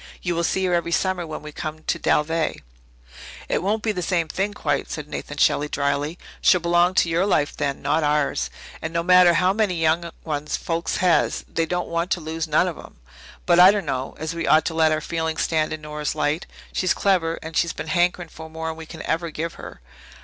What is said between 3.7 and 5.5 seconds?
be the same thing quite," said Nathan